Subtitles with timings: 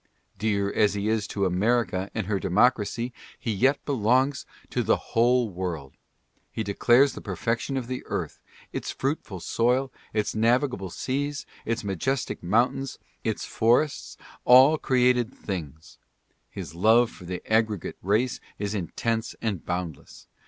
[0.35, 5.47] Dear as he is to America and her democracy, he yet belongs to the whole
[5.51, 5.93] world.
[6.51, 8.39] He declares the perfection of the earth—
[8.73, 15.99] its fruitful soil, its navigable seas, its majestic mountains, its forests, all created things.
[16.49, 20.25] His love for the aggregate race is intense and boundless.